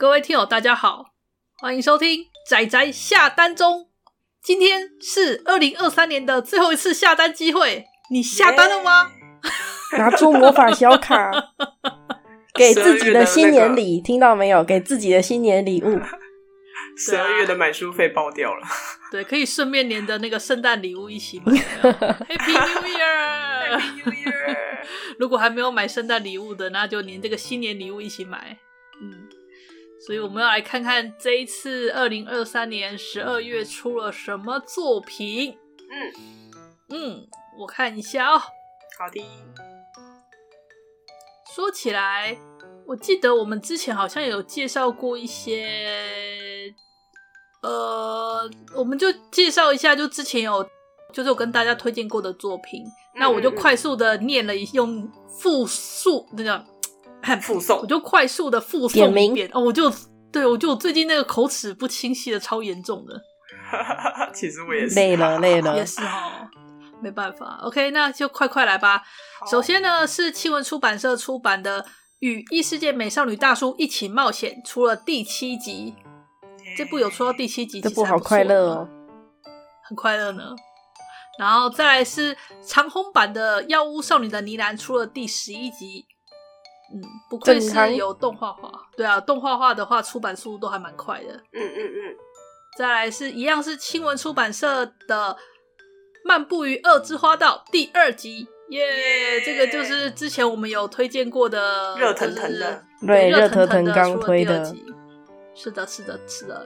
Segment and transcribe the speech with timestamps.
[0.00, 1.12] 各位听友，大家好，
[1.58, 3.90] 欢迎收听仔仔下单中。
[4.42, 9.12] 今天是二零二三年的最后一次下单机会，你下单了吗
[9.92, 9.98] ？Yeah!
[10.00, 11.30] 拿出魔法小卡，
[12.56, 14.64] 给自己的新年礼，那个、听到没有？
[14.64, 16.00] 给自己的新年礼物。
[16.96, 18.66] 十二月的买书费爆掉了，
[19.12, 21.52] 对，可以顺便连着那个圣诞礼物一起买。
[21.52, 24.56] Happy New Year！Happy New Year！
[25.18, 28.56] 如果还没有买圣诞礼物的，那就连这个新年礼物一起买。
[29.02, 29.28] 嗯，
[30.06, 35.58] 所以我们要来看看这一次二零二三年十二月出了什么作品。
[35.90, 36.12] 嗯
[36.88, 38.38] 嗯，我看一下哦。
[38.38, 39.22] 好的。
[41.54, 42.38] 说起来，
[42.86, 46.74] 我记得我们之前好像有介绍过一些。
[47.62, 50.66] 呃，我们就介绍一下，就之前有，
[51.12, 56.64] 就是我跟大家推荐过的作品，嗯、那我就快速的念了一，用复述那个
[57.40, 59.50] 复诵，我就快速的复诵一遍。
[59.52, 59.92] 哦，我就
[60.32, 63.20] 对我就最近那个口齿不清晰的超严重的，
[64.34, 66.48] 其实我也是累了累了，也是哦，
[67.02, 67.60] 没办法。
[67.62, 69.02] OK，那就快快来吧。
[69.50, 71.82] 首先呢，是青文出版社出版的
[72.20, 75.94] 《与异世界美少女大叔一起冒险》，出了第七集。
[76.76, 78.88] 这部有出到第七集，这部好快乐哦，
[79.88, 80.54] 很快乐呢。
[81.38, 86.04] 然后再来是长虹版的《药屋少女的呢喃》，出了第十一集。
[86.92, 91.34] 嗯，不愧是有动画化，对啊，动画化的话出版速度都还蛮快的。
[91.52, 92.16] 嗯嗯嗯。
[92.76, 95.34] 再来是一样是新文出版社的
[96.24, 99.40] 《漫步于恶之花道》第二集，耶、yeah!
[99.40, 99.44] yeah!！
[99.44, 104.64] 这个就是之前我们有推荐过的，热腾腾的，对，热腾腾刚推的。
[105.54, 106.64] 是的，是的，是的。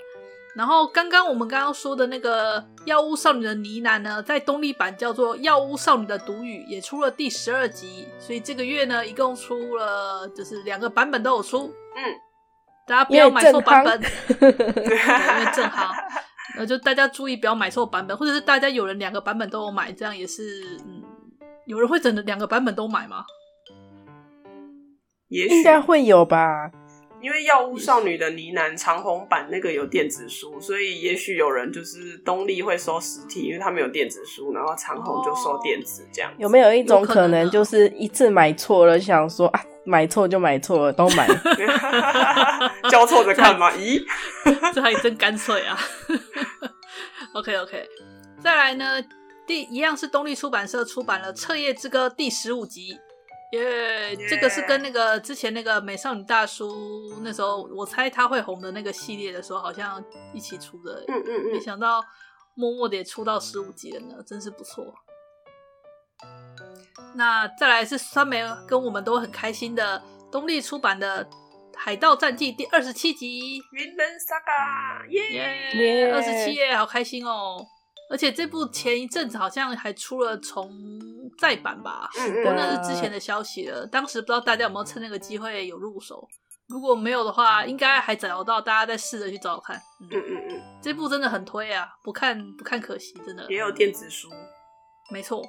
[0.56, 8.06] 然后刚刚我们刚刚说的那个《药屋少女的呢喃》呢，在东立版叫做《药屋少女的毒语》，也出了第十二集。
[8.20, 11.66] 所以这个月呢，一共出了就是两个版本都有出。
[11.96, 12.14] 嗯，
[12.86, 15.92] 大家不要买错版本，因为正好，
[16.56, 21.02] 那就大家注意不要买错版本，或者是大家有人两个版本都有买，这样也是嗯，
[21.66, 23.24] 有人会整的两个版本都买吗？
[25.28, 26.70] 也应该会有吧。
[27.24, 36.30] 因为《药物少女的呢喃》长虹版那个有电子书，所以也许有人就是东立会收实体，因为他们有电子书，然后长虹就收电子这样。
[36.36, 41.26] 有没有一种可能，就是一次买错了，想说啊，买错就买错了，都买，
[42.90, 43.72] 交错着看吗？
[43.72, 44.04] 咦，
[44.74, 45.78] 这还真干脆啊！
[47.32, 47.88] OK OK，
[48.42, 49.02] 再来呢，
[49.46, 52.98] 第一样是东立出版社出版了《彻夜之歌》第十五集。
[53.52, 61.04] 耶、yeah, 这个是跟那个之前那个美少女大叔那时候，我猜他会红的那个系列的时候，好像一起出的。
[61.06, 61.52] 嗯嗯嗯。
[61.52, 62.02] 没想到
[62.54, 64.94] 默默的也出到十五集了呢，真是不错。
[67.14, 70.02] 那再来是酸梅跟我们都很开心的
[70.32, 71.24] 东立出版的
[71.76, 73.60] 《海盗战记》第二十七集。
[73.72, 76.12] 云人 Saga，耶！
[76.12, 77.64] 二十七耶，好开心哦。
[78.14, 80.70] 而且这部前一阵子好像还出了重
[81.36, 83.84] 再版吧，不过那是之前的消息了。
[83.84, 86.28] 当时不知道大家有没有趁那个机会有入手，
[86.68, 89.76] 如果没有的话，应该还找得到，大家再试着去找找看。
[90.00, 93.44] 嗯嗯嗯，这部真的很推啊，不看不看可惜，真的。
[93.50, 94.30] 也有电子书，
[95.10, 95.44] 没错。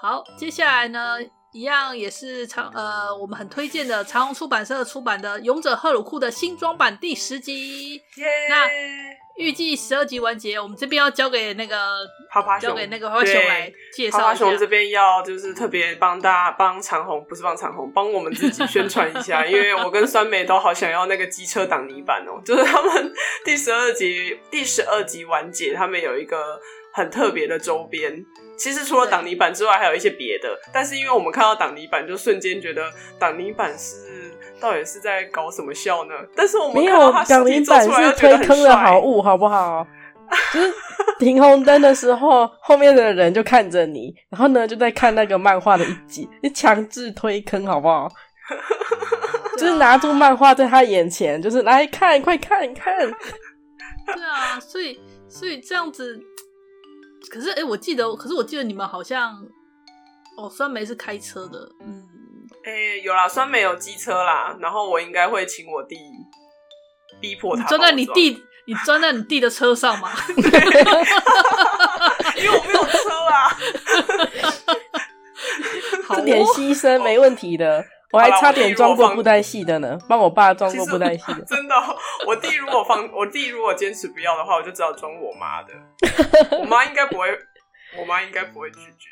[0.00, 1.16] 好，接下来呢，
[1.52, 8.00] 一样也是长呃，我们很推荐的长虹出版社出版的《勇者赫鲁库》的新装版第十集。
[8.48, 8.68] 那。
[9.36, 11.76] 预计十二集完结，我们这边要交给那个
[12.30, 14.18] 啪啪熊，交给那个趴趴熊来介绍。
[14.18, 22.40] 趴趴熊这边要就是特别帮大家帮长虹，不是帮长虹，帮我们自己宣传一下， 因为我跟酸梅都好想要那个机车挡泥板哦。
[22.44, 23.12] 就是他们
[23.44, 26.60] 第十二集第十二集完结，他们有一个
[26.92, 28.24] 很特别的周边。
[28.58, 30.60] 其实除了挡泥板之外，还有一些别的。
[30.72, 34.11] 但是因为我们看到挡泥板，就瞬间觉得挡泥板是。
[34.62, 36.14] 到底是在搞什么笑呢？
[36.36, 39.84] 但是我们没有挡泥板是推坑的好物，好不好？
[40.54, 40.72] 就是
[41.18, 48.08] 停红灯的时候， 后面的人就看着你，然后呢就在看那个漫画的一集，就强制推坑，好不好？
[49.58, 52.96] 就是拿住漫画在他眼前，就是来看，快看，看。
[54.06, 54.98] 对啊，所以
[55.28, 56.18] 所以这样子，
[57.30, 59.36] 可是哎、欸，我记得，可是我记得你们好像
[60.38, 62.02] 哦，酸梅是开车的，嗯。
[62.64, 65.96] 诶、欸，有啦，酸梅有机车啦，然后我应该会请我弟
[67.20, 67.62] 逼迫他。
[67.62, 70.10] 你钻在你弟，你钻在你弟的车上吗？
[72.36, 73.56] 因为我没有车啊。
[76.14, 81.44] 这点牺牲没问题的，我还差点装过布袋戏的呢，帮我，我爸装过布袋戏的。
[81.44, 81.74] 真的，
[82.26, 85.72] 我弟如果放，我弟如果坚持不要的话，我就只好装我妈的。
[86.58, 87.26] 我妈应该不会，
[87.98, 89.08] 我妈应该不会拒绝。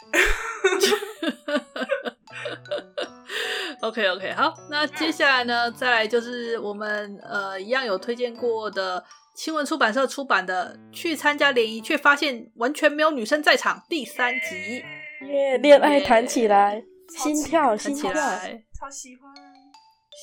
[3.80, 9.02] OK OK，好，那接下来呢，再来就是我们呃一样有推荐过的
[9.34, 14.84] 青文出版社出版的《去参加联谊却发现完全没有女生在场》第三集，
[15.26, 19.34] 耶，恋爱谈起来，心跳心跳，超喜欢。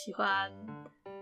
[0.06, 0.52] 喜欢。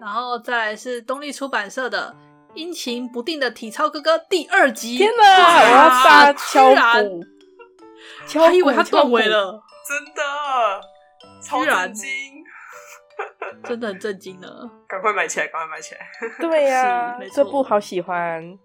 [0.01, 2.13] 然后再来是东立出版社的
[2.53, 6.69] 《阴晴不定的体操哥哥》第二集，天哪，我要大敲
[7.01, 7.23] 鼓，
[8.41, 10.21] 还以为他断尾了，真的。
[11.41, 12.43] 超震惊，
[13.63, 14.47] 真的很震惊呢！
[14.87, 16.01] 赶快买起来，赶快买起来！
[16.39, 18.57] 对呀、啊，这部好喜欢，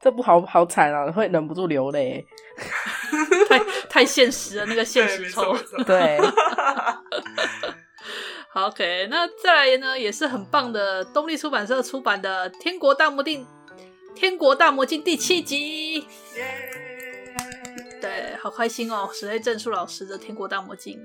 [0.00, 2.26] 这部好好惨啊，会忍不住流泪。
[3.48, 5.56] 太太现实了，那个现实抽。
[5.86, 6.18] 对，
[8.50, 13.46] 好 OK，那再来呢，也是很棒的，东立出版社出版的《天国大魔镜》，
[14.14, 16.06] 《天国大魔镜》第七集。
[16.34, 18.00] Yeah!
[18.00, 19.08] 对，好开心哦！
[19.12, 20.96] 史黑正树老师的《天国大魔镜》。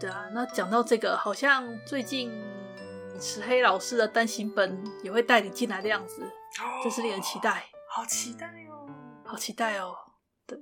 [0.00, 2.32] 对啊，那讲到这个，好像最近
[3.20, 6.22] 石黑老师的单行本也会带你进来的样子，
[6.82, 8.88] 真是令人期待，好期待哦，
[9.26, 9.94] 好期待哦。
[10.46, 10.58] 对，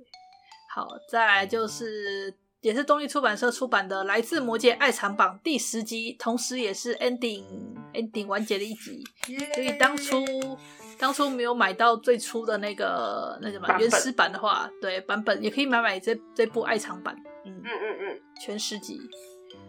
[0.75, 7.45] 好，再来就是也是东立出版社出版的《来自魔界爱藏榜》第十集，同时也是 ending
[7.93, 9.01] ending 完结的一集。
[9.53, 10.17] 所以当初
[10.99, 17.15] 当初没有买到最初的那个那什么原始版的话，对版本也可以买买这这部爱藏版。
[17.45, 18.99] 嗯嗯嗯嗯，全十集。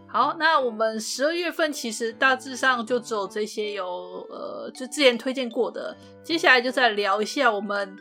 [0.08, 3.86] 好，那我们十二月份其实大致上就只有这些有
[4.28, 5.96] 呃，就之前推荐过的。
[6.24, 7.96] 接下来就再聊一下我们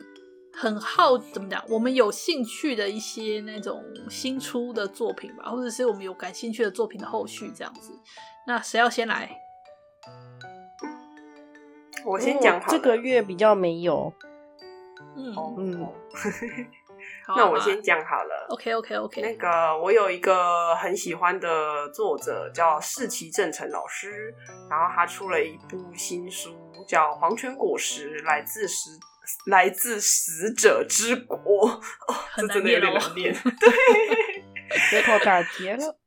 [0.52, 7.94] 很好怎么讲，我们有兴趣的一些那种新出的作品吧，或者是我们有感兴趣的作品的后续这样子。
[8.48, 9.30] 那谁要先来？
[12.10, 12.68] 我先讲好。
[12.68, 14.12] 这个月比较没有。
[15.16, 15.94] 嗯嗯。
[17.28, 18.48] 那我先讲好了。
[18.50, 19.22] OK OK OK。
[19.22, 24.34] 那个我有一个很喜欢的作者叫世奇正成老师，
[24.68, 26.50] 然后他出了一部新书
[26.88, 29.00] 叫《黄泉果实来自死
[29.46, 31.38] 来自死者之国》，
[31.70, 31.82] 哦，
[32.36, 33.32] 这真的有点难念。
[33.38, 34.44] 对，
[34.90, 35.99] 别拖大结了。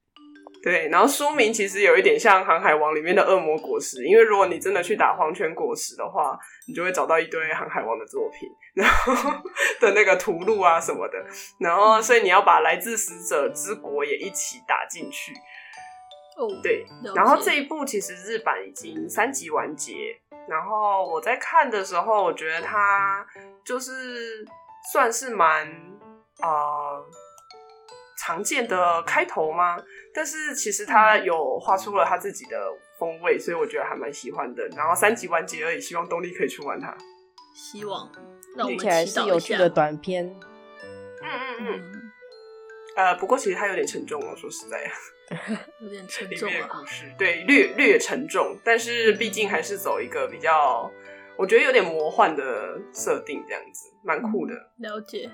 [0.62, 6.38] 对，然后书名其实有一点像《航海王》里面的恶魔果实，因为如果你真的去打黄泉果实的话，
[6.68, 9.12] 你就会找到一堆《航海王》的作品，然后
[9.80, 11.18] 的那个图录啊什么的，
[11.58, 15.32] 然后所以你要把来自死者之国也一起打进去。
[16.36, 19.92] 哦，对，然后这一部其实日版已经三集完结，
[20.48, 23.26] 然后我在看的时候，我觉得它
[23.64, 24.46] 就是
[24.92, 25.66] 算是蛮
[26.40, 27.04] 呃。
[28.24, 29.76] 常见的开头吗？
[30.14, 32.56] 但是其实他有画出了他自己的
[32.98, 34.66] 风味，所以我觉得还蛮喜欢的。
[34.76, 36.96] 然后三集完结而已，希望东立可以去玩它。
[37.54, 38.08] 希望，
[38.56, 40.26] 那我们起来是有趣的短片。
[41.22, 42.12] 嗯嗯嗯。
[42.94, 44.88] 呃，不过其实它有点沉重哦，说实在，
[45.80, 46.68] 有点沉重啊。
[46.70, 50.90] 故事对，略略沉重，但是毕竟还是走一个比较，
[51.36, 54.54] 我觉得有点魔幻的设定，这样子蛮酷的。
[54.76, 55.30] 了解。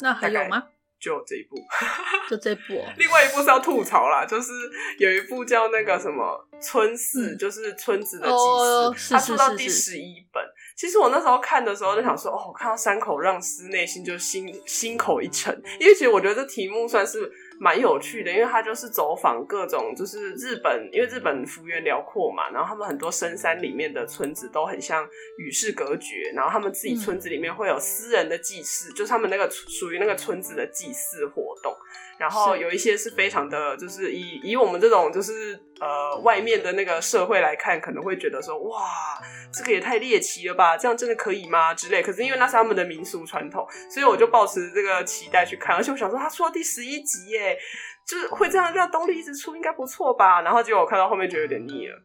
[0.00, 0.68] 那还有吗？
[1.00, 1.56] 就这一部，
[2.28, 2.84] 就这部、哦。
[2.98, 4.52] 另外一部是要吐槽啦，就是
[4.98, 10.44] 有一部叫那个什么村四，嗯、就是村子的祭司，他、哦、出到第十一本。
[10.76, 17.30] 其实我那时候看的时候就想说，哦，我看到山口让司，内心就心心口一沉，因为其实我觉得这题目算是。
[17.62, 31.76] 蛮有趣的，因为他就是走访各种，就是日本，因为日本幅员辽阔嘛，然后他们很多深山里面的村子都很像与世隔绝，然后他们自己村子里面会有私人的祭祀，就是他们那个属于那个村子的祭祀活动。
[32.20, 39.18] 然后有一些是非常的，就是以以我们这种就是呃外面的那个社会来看，可能会觉得说哇，
[39.50, 41.72] 这个也太猎奇了吧，这样真的可以吗？
[41.72, 42.02] 之类。
[42.02, 45.74] 可是因为那是他们的民俗传统，所以我就抱持这个期待去看。
[45.74, 47.58] 而且我想说，他出到第十一集耶，
[48.06, 50.42] 就是会这样让东立一直出，应该不错吧？
[50.42, 51.96] 然后结果我看到后面觉得有点腻了，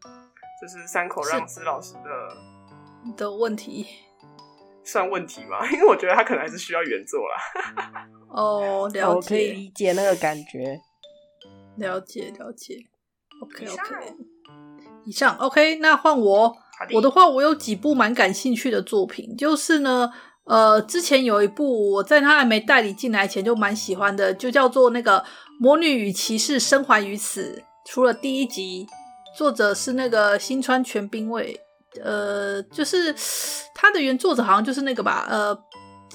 [0.62, 3.86] 就是山口让司老师的的问题。
[4.86, 5.66] 算问题吗？
[5.74, 8.08] 因为我觉得他可能还是需要原作啦。
[8.30, 10.80] 哦，了解，我可以理解那个感觉。
[11.78, 12.78] 了解，了解。
[13.42, 13.66] OK，OK。
[13.66, 13.88] 以上，
[15.06, 15.76] 以上 OK。
[15.76, 16.56] 那换我，
[16.94, 20.10] 我的话，我有几部蛮感兴趣的作品，就是呢，
[20.46, 25.20] 呃，之前有一部我在他还没代理进来前就蛮喜欢的，就叫做那个
[25.60, 28.88] 《魔女与骑士生还于此》，出了第一集，
[29.38, 31.60] 作者是那个新川全兵卫。
[32.04, 33.14] 呃，就是
[33.74, 35.58] 他的原作者好像就是那个吧，呃，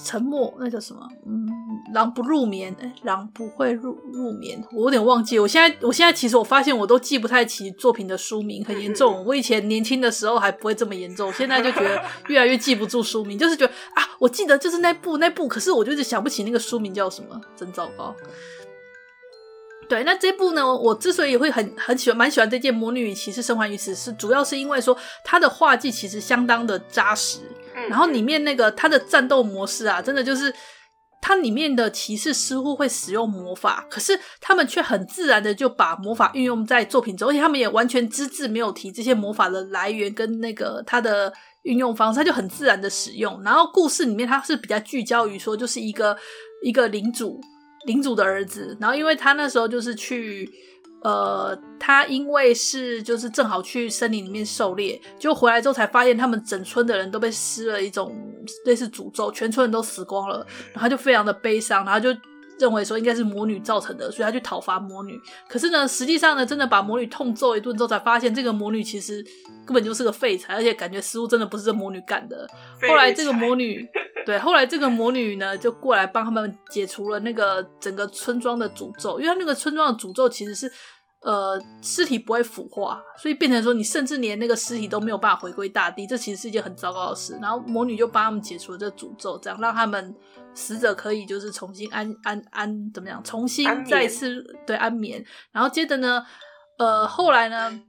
[0.03, 1.01] 沉默那叫什么？
[1.27, 1.47] 嗯，
[1.93, 5.37] 狼不入眠，哎，狼不会入入眠，我有点忘记。
[5.37, 9.23] 我现在，我现在其实我发现我都记不太起作品的书名，很严重。
[9.27, 18.15] 我以前年轻的时候还不会这么严重，现在就觉得 越来越记不住书名，就是觉得啊，我记得就是那部那部，可是我就是想不起那个书名叫什么，真糟糕。
[19.91, 27.39] 对，那这部呢，我之所以会很很喜欢，蛮喜欢这件《魔女与骑士生还于此》，是主要是因为说它的画技其实相当的扎实，
[27.75, 30.53] 嗯、然后里面那个它的战斗模式啊，真的就是
[31.21, 41.33] 它里面的骑士似乎会使用魔法，可是他们却很自然的就把魔法运用在作品中，而且他们也完全只字没有提这些魔法的来源跟那个它的
[41.63, 43.43] 运用方式，它就很自然的使用。
[43.43, 46.17] 然后故事里面它是比较聚焦于说，就是一个
[46.63, 47.41] 一个领主。
[47.85, 50.49] 领主的儿子，然后因为他那时候就是去，
[51.03, 58.15] 呃，他因为是就是正好去森林里面狩猎，就回来之后才发现他们整村的人都被施了一种
[58.65, 62.15] 类似诅咒，全村人都死光了，然后就非常的悲伤，然后就
[62.59, 65.19] 认为说应该是魔女造成的，所以他去讨伐魔女。
[65.49, 69.25] 可是呢，实际上呢，真的把魔女痛揍一顿之后，才发现这个魔女其实
[69.65, 72.47] 根本就是个废材，而且感觉似乎真的不是这魔女干的。
[72.87, 73.89] 后来这个魔女。
[74.25, 80.71] 对，后来这个魔女呢，就过来帮他们解除了那个整个村庄的诅咒，因为他那个村庄的诅咒其实是，
[81.21, 87.37] 呃，尸体不会腐化，所以变成说你甚至连那个尸体都没有办法回归大地，这其实是一件很糟糕的事。
[87.41, 90.15] 然后魔女就帮他们解除了这诅咒，这样让他们
[90.53, 95.23] 死者可以就是重新安安安怎么样，重新再次安对安眠。
[95.51, 96.25] 然后接着呢，
[96.77, 97.81] 呃，后来呢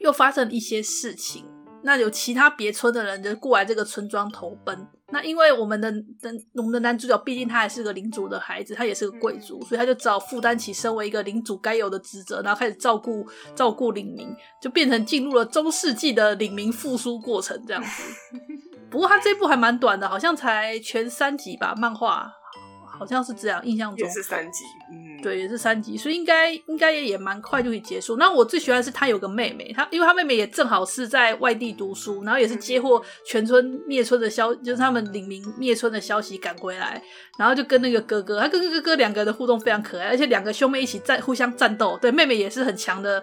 [0.00, 1.50] 又发生一些事情。
[1.82, 4.88] 那有其他别村的人就过来这个村庄投奔。
[5.12, 5.92] 那因为我们的
[6.54, 18.02] 我们的男主角毕竟他还是个领主的孩子，他也是个贵族，所以他就只好负担起身为一个领主该有的职责，然后开始照顾照顾领民，就变成进入了中世纪的领民复苏过程这样子。
[18.90, 22.32] 不过他这部还蛮短的，好像才全三集吧，漫画。
[22.96, 28.16] 好像是这样，印象中也是三集，嗯，对，也是三集，所以应该应该也也蛮快就可以结束。
[28.16, 37.02] 那我最喜欢的是他有个妹妹，他因为他妹妹也正好是在外地读书，然后也是接获全村灭村的消，就是他们领民灭村的消息赶回来，
[37.38, 43.22] 然后就跟那个哥哥，他哥哥哥哥两个的互动非常可爱，而且两个兄妹一起战互相战斗，对，妹妹也是很强的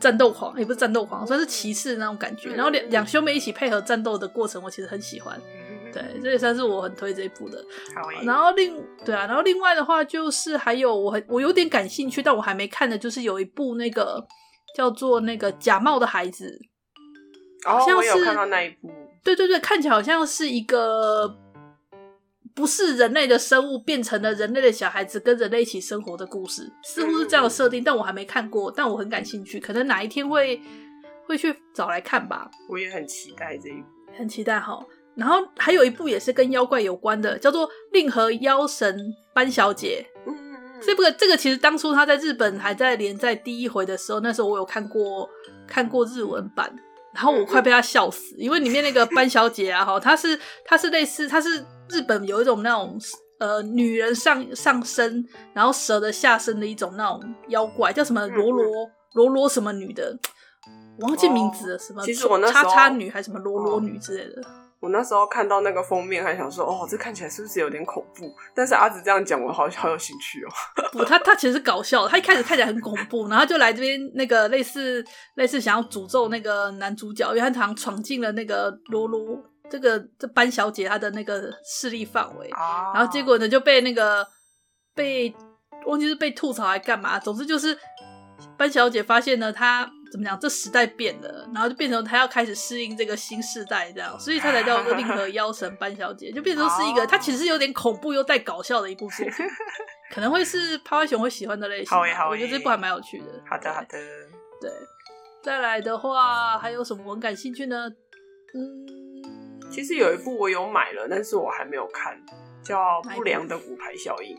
[0.00, 2.50] 战斗狂，也不是战斗狂，算是骑士那种感觉。
[2.50, 5.40] 然后两两兄妹一起配合战斗的过程，我其实很喜欢。
[5.92, 7.64] 对，这也算是我很推这一部的。
[7.94, 14.26] 好，然后另对啊，然后另外的话就是还有我很我有点感兴趣，但我还没看的，就是有一部那个
[14.74, 16.58] 叫做那个假冒的孩子。
[17.66, 18.90] 哦，好像是我有看到那一部。
[19.22, 21.38] 对对对，看起来好像是一个
[22.56, 30.60] 不是人类的生物变成了人类的小孩子，跟人类一起生活的故事，似乎是这样的设定，但我还没看过，但我很感兴趣，可能哪一天会
[31.24, 32.50] 会去找来看吧。
[32.68, 33.86] 我也很期待这一部，
[34.18, 34.84] 很期待哈。
[35.14, 38.96] 然后还有一部也是跟妖怪有关的，叫做《令和妖神
[39.34, 40.06] 班小姐》。
[40.30, 45.28] 嗯嗯嗯，这部这个其实当初他在日本还在连载第一回的时候，那时候我有看过
[45.66, 46.74] 看过日文版，
[47.14, 52.98] 然后我快被他笑死，因为里面那个班小姐啊，哈，她是她是类似她是日本有一种那种
[53.38, 58.64] 呃女人上上身，然后蛇的下身的一种那种妖怪，叫什么罗罗
[59.14, 60.16] 罗罗什么女的，
[60.98, 64.42] 我忘记名字了，什么其实我那叉叉女还是什么罗罗女之类的。
[64.82, 68.34] 我那时候看到那个封面，还想说，哦，这看起来是不是有点恐怖？
[68.52, 70.48] 但是阿紫这样讲，我好好有兴趣哦。
[70.90, 75.04] 不，他他其实是搞笑的，他一开始看起来很恐怖，然后就来这边那个类似
[75.36, 84.26] 类似想要诅咒那个男主角，因为他常闯进了那个罗罗这个这班小姐她的那个势力范围，啊、然后结果呢就被那个
[84.96, 85.32] 被
[85.86, 87.78] 忘记是被吐槽还干嘛，总之就是
[88.58, 89.88] 班小姐发现呢他。
[90.12, 90.38] 怎么讲？
[90.38, 99.46] 这时代变了，然后就变成他要开始适应这个新世代，这样，所以他才叫做令 和妖神班小姐，就变成是一个，他其实有点恐怖又带搞笑的一部作品，
[100.12, 101.86] 可能会是趴趴熊会喜欢的类型。
[101.86, 103.24] 好耶，好耶，我觉得这部还蛮有趣的。
[103.48, 103.98] 好的，好的。
[104.60, 104.70] 对，
[105.42, 107.88] 再来的话还有什么我感兴趣呢？
[108.54, 112.20] 嗯，其实有一部我有买了，但是我还没有看，
[112.62, 112.78] 叫
[113.14, 114.36] 《不良的骨牌效应》。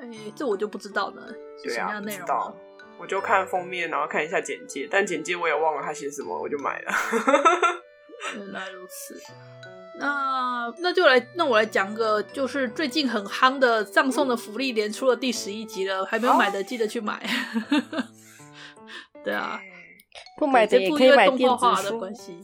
[0.00, 2.54] 哎，这我就不知道了，是什么样的内容呢？
[2.98, 6.92] 我就看封面，然后看一下简介，但简介我也忘了他写什么，我就买了。
[8.36, 9.20] 原来如此，
[9.98, 17.22] 那那就来，那我来讲个，就是最近很夯的《葬送的福利连》出了第十一集了，还没有买的记得去买。
[19.22, 19.60] 对啊，
[20.38, 22.38] 不买的也可以买电子书的关系。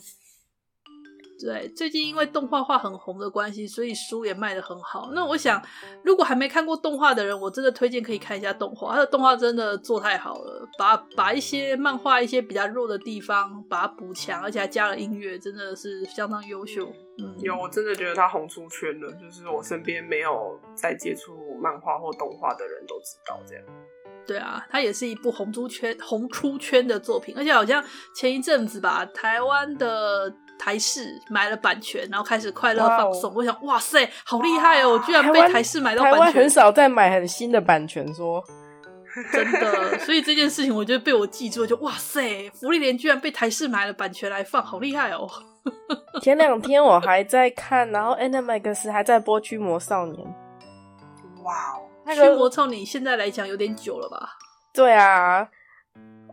[1.40, 5.10] 对，最近因为动画化很红的关系，所以书也卖得很好。
[5.14, 5.62] 那我想，
[6.04, 8.92] 如果还没看过动画的人，我真的推荐可以看一下动画。
[8.92, 16.86] 它的动画真的做太好了，把把一些漫画一些比较弱的地方把它补强，而且还加了音乐，真的是相当优秀。
[17.18, 23.64] 嗯，有，我真的觉得它红出圈了，就是我身边没有在接触漫画或动画的人都知道这样。
[24.26, 27.82] 对啊，它也是一部红出圈红出圈的作品，而且好像
[28.14, 30.30] 前一阵子吧，台湾的。
[30.60, 33.30] 台视买了版权，然后开始快乐放送。
[33.32, 33.38] Wow.
[33.38, 34.90] 我想，哇塞，好厉害哦！
[34.90, 36.20] 我居然被台视买到版权。
[36.20, 38.44] 台湾很少在买很新的版权，说
[39.32, 45.26] 真的， 所以这件事情我就被我记住了，就哇塞，福利莲居然被台视买了版权来放，好厉害哦！
[46.20, 50.26] 前两天我还在看，然后 Animax 还在播《驱魔少年》。
[51.42, 54.36] 哇哦，那个《驱魔少年》现在来讲有点久了吧？
[54.74, 55.48] 对啊。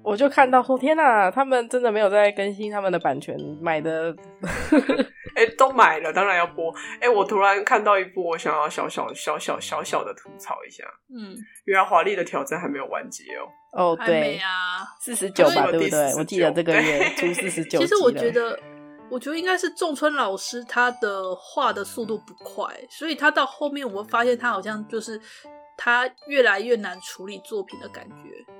[0.07, 4.15] 我就看到说，天哪，他们真的没有在更新他们的版权，买的，
[5.35, 6.73] 哎、欸，都买了，当然要播。
[7.01, 10.85] 哎、欸，我突然看到一部，我想要小小小小小小的吐槽一下。
[11.13, 11.35] 嗯，
[11.65, 13.49] 原来华丽的挑战还没有完结哦。
[13.73, 16.15] 哦，对啊，四十九吧，对不对？
[16.15, 17.77] 我记得这个月出四十九。
[17.83, 18.57] 其实我觉得，
[19.09, 25.19] 我觉得应该是仲村老师他的画的速度不快，所以他到后面我会发现他好像就是
[25.75, 28.53] 他越来越难处理作品的感觉。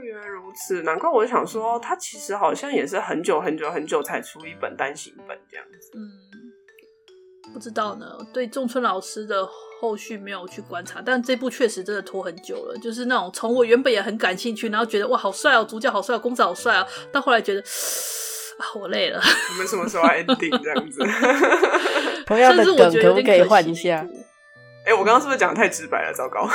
[0.00, 5.90] 哦，原来如此，难怪我想说，他其实好像也是很久很久很久才出一本单行本这样子。
[5.94, 9.46] 嗯，不知道呢，对仲村老师的
[9.80, 12.78] 后续没有去观察，但这部确实真的拖很久了。
[12.78, 19.20] 就是那种从我原本也很感兴趣，然后觉得哇好帅哦，主角好帅，公子好帅啊，到后来觉得啊我累了。
[19.50, 21.00] 你们什么时候 ending 这样子？
[22.24, 24.06] 同样的梗可不可以换一下？
[24.86, 26.14] 哎、欸，我刚刚是不是讲得太直白了？
[26.14, 26.48] 糟糕。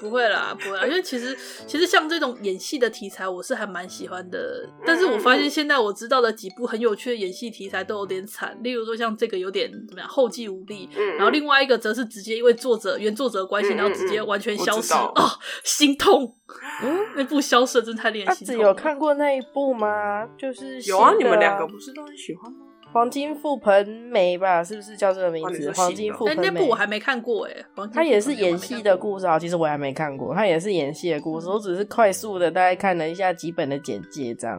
[0.00, 1.36] 不会啦，不会啦，因为其实
[1.66, 4.68] 其实像这种演戏的题材，我是还蛮喜欢的。
[4.84, 10.88] 但是我发现现在我知道的几部很有趣的演戏题材都有点惨，例如说像这个有点怎么样，后继无力。
[11.16, 15.12] 然后另外一个则是直接因为作者原作者的关系，然后直接完全消失哦，
[15.64, 16.34] 心痛。
[16.82, 18.56] 嗯，那部消失真的太令人心痛。
[18.56, 20.26] 只有看过那一部吗？
[20.36, 22.65] 就是有啊，你们两个不是都很喜欢吗？
[22.96, 25.70] 黄金覆盆梅吧，是不是叫这个名字？
[25.72, 26.48] 黄金覆盆梅。
[26.48, 27.54] 那部我还没看过哎。
[27.92, 30.34] 他也是演戏的故事啊，其实我还没看过。
[30.34, 34.58] 他也是演戏的故事，我只是快速的大概看了一下几本的简介，这样。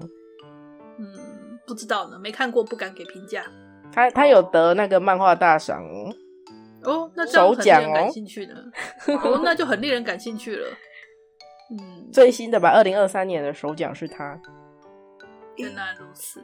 [1.00, 3.44] 嗯，不知道呢，没看过，不敢给评价。
[3.92, 5.84] 他他有得那个漫画大赏
[6.84, 8.54] 哦，那这样很令人感兴趣呢。
[9.24, 10.68] 哦，那就很令人感兴趣了。
[11.72, 14.40] 嗯，最新的吧，二零二三年的首奖是他。
[15.56, 16.40] 原来如此。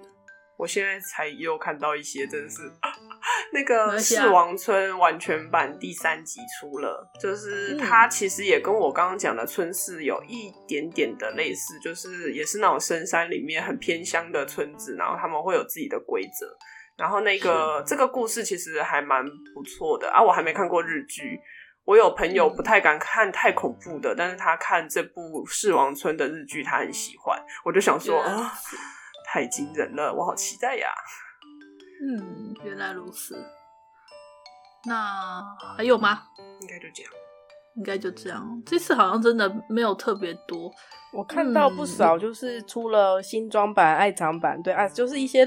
[0.57, 2.61] 我现在才又看到一些，真的是
[3.51, 16.55] 那个《四王村》完全版第三集出了，就是它其实也跟我刚刚讲的村寺有一点点的类似，就是也是那种深山里面很偏乡的村子，然后他们会有自己的规则。
[16.95, 21.39] 然后那个这个故事其实还蛮不错的啊，我还没看过日剧，
[21.85, 28.53] 我有朋友不太敢看太恐怖的，但是他看这部《四王村》的日剧，他很喜欢，我就想说啊。
[29.33, 30.87] 太惊人了，我好期待呀！
[32.07, 33.35] 嗯，原来如此。
[34.85, 35.41] 那
[35.75, 36.21] 还有吗？
[36.61, 37.11] 应该就这样。
[37.75, 38.61] 应该就这样。
[38.63, 40.71] 这次好像真的没有特别多。
[41.11, 45.43] 我看到不少，就是出了新装版、爱藏版，对啊，就是一些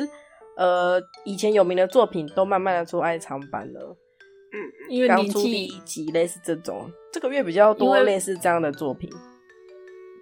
[0.57, 3.97] 呃以前有名的作品都慢慢的出爱藏版了。
[4.53, 4.59] 嗯，
[4.91, 9.09] 因为刚出第一集类似这种，这个月比较多类似这样的作品。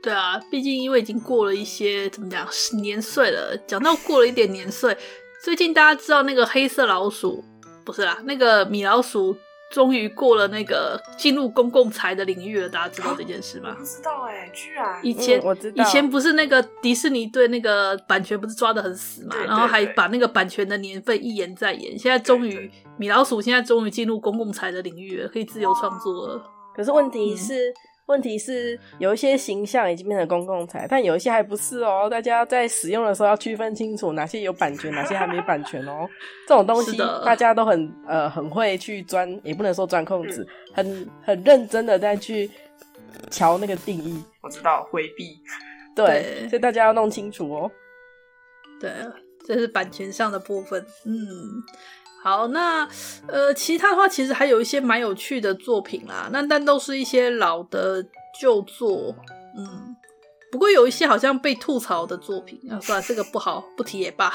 [0.05, 2.47] 对啊，毕竟因为已经过了一些怎么讲
[2.83, 3.57] 年岁了。
[3.67, 4.95] 讲到过了一点年岁，
[5.43, 7.43] 最近大家知道那个黑色老鼠
[7.87, 9.35] 不是啦，那个米老鼠
[9.73, 12.69] 终于过了那个进入公共财的领域了。
[12.69, 13.75] 大家知道这件事吗？
[13.79, 21.99] 不知道哎、欸，居然以前、嗯、我知道以前不是那个迪士尼对那个版权不是抓的很死嘛，然后还把那个版权的年份一延再延。
[21.99, 26.45] 现在终于米老鼠现在终于进入公共财的领域了，可以自由创作了。
[26.77, 27.71] 可是问题是。
[27.71, 27.75] 嗯
[28.07, 32.07] 问题是有一些形象已经变成公共财，但有一些还不是哦。
[32.11, 36.07] 大家在使用的时候要区分清楚哪些有版权，哪些还没版权哦。
[36.47, 42.51] 这种东西大家都很呃很会去钻，也不能说钻空子，很很认真的在去
[43.31, 44.23] 瞧那个定义。
[44.43, 45.41] 我知道回避，
[45.97, 46.07] 对，
[46.41, 47.71] 对，所以大家要弄清楚哦。
[48.81, 48.91] 对，
[49.45, 50.85] 这是版权上的部分。
[51.05, 51.63] 嗯。
[52.23, 52.89] 好，那
[53.27, 58.03] 呃，其他的话其实还有一些蛮有趣的作品啦，那但都是一些老的
[58.41, 59.15] 旧作，
[59.55, 59.95] 嗯，
[60.51, 64.33] 不过有一些好像被吐槽的作品啊，算了，这个不好，不提也罢。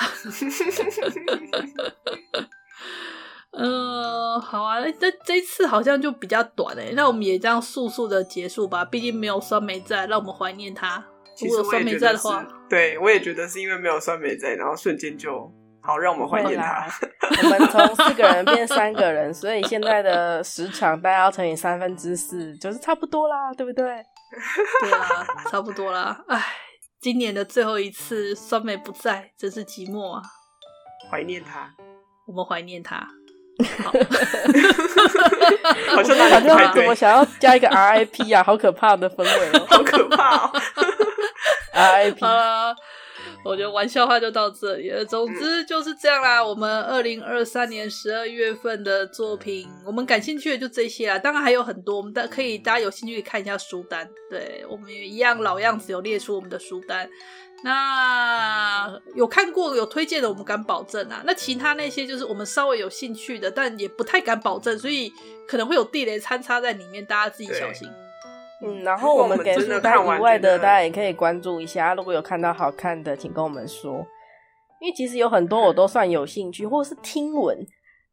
[3.54, 11.04] 嗯、好啊，这这次好像就比较短诶，那我们也这样速速的结束吧，毕竟没有酸梅在，让我们怀念他。
[11.42, 15.52] 如果有酸梅在的话，对，我也觉得是因为没有酸梅在，然后瞬间就。
[15.82, 16.86] 好，让我们怀念他。
[17.42, 23.86] 我们从四个人变三个人，所以现在的时长大概要乘以三分之四，就是差不多啦，对不对？
[24.84, 26.22] 对啊，差不多啦。
[26.28, 26.46] 哎，
[27.00, 30.22] 今年的最后一次，酸梅不在，真是寂寞啊。
[31.10, 31.74] 怀念他，
[32.28, 32.98] 我们怀念他。
[33.82, 33.92] 好，
[35.96, 40.52] 好像好像我想要加一个 RIP 啊，好可怕的氛围哦，好可怕哦。
[41.80, 42.76] RIP。
[43.44, 45.04] 我觉得玩笑话就到这里了。
[45.06, 46.44] 总之就是这样啦。
[46.44, 51.18] 我们二零二三年十二月份的作品，我们感兴趣的就这些啦。
[51.18, 54.10] 当然还有很多，我们大可以大家有兴趣可以看一下书单。
[54.30, 57.10] 对，我们也一样老样子，有列出我们的书单。
[57.62, 61.22] 那有看过有推荐的，我们敢保证啊。
[61.26, 65.12] 那其他那些就是我们稍微有兴趣的，但也不太敢保证，所以
[65.48, 67.90] 可能会有地雷参差在里面，大家自己小心。
[68.62, 71.94] 嗯，然后我们给书单以外的，大家也可以关注一下。
[71.94, 74.06] 如果有看到好看的，请跟我们说。
[74.82, 77.58] 因为其实有很多我都算有兴趣，或者是听闻，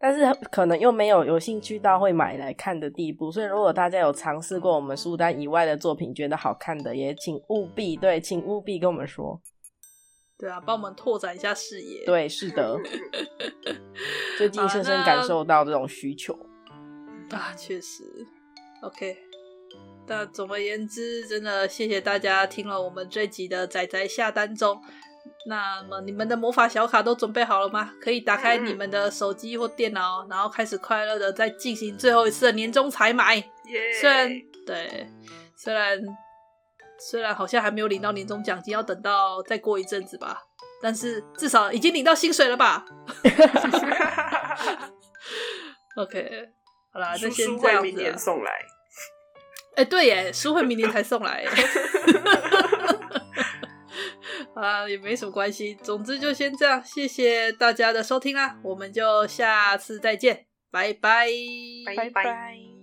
[0.00, 3.30] 但是可能又没有有兴趣到会买来看的地步。
[3.30, 9.40] 所以如果大家有尝试过我们书单以外的作品，觉得好看的，也请务必对，请务必跟我们说。
[10.38, 12.04] 对啊，帮我们拓展一下视野。
[12.04, 12.78] 对，是的。
[14.36, 16.36] 最近深深感受到这种需求
[17.30, 18.04] 啊，确实。
[18.82, 19.16] OK。
[20.06, 24.80] 那总而言之，真的谢谢大家听了我们这集的仔仔下单中。
[25.46, 27.92] 那么你们的魔法小卡都准备好了吗？
[28.00, 33.40] 可以打开你们的手机或电脑，然后开始快乐的再进行最后一次的年终采买。
[34.00, 34.28] 虽然
[34.66, 35.08] 对，
[35.56, 36.00] 虽然
[36.98, 40.42] 虽然好像还没有领到年终奖金，要等到再过一阵子吧。
[40.82, 42.84] 但是至少已经领到薪水了吧？
[45.96, 46.48] OK，
[46.92, 47.86] 好啦，那先这样子。
[47.86, 48.52] 明年送来。
[49.76, 51.44] 哎、对耶，书会明年才送来。
[54.54, 55.76] 啊，也没什么关系。
[55.82, 61.28] 总之就先这样，谢谢大家的收听啦，我们就下次再见，拜拜，
[61.94, 62.75] 拜拜。